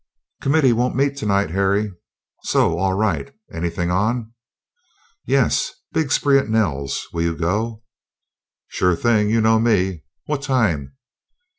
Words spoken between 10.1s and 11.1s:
What time?"